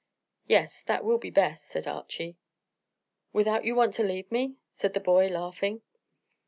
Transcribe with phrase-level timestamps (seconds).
[0.47, 2.35] "Yes, that will be best," said Archy.
[3.33, 5.83] "Without you want to leave me?" said the boy, laughing.